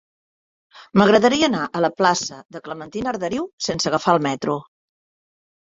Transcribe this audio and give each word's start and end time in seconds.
M'agradaria 1.01 1.49
anar 1.51 1.67
a 1.79 1.83
la 1.85 1.91
plaça 1.99 2.39
de 2.57 2.63
Clementina 2.69 3.13
Arderiu 3.15 3.47
sense 3.69 3.93
agafar 3.93 4.17
el 4.19 4.25
metro. 4.31 4.57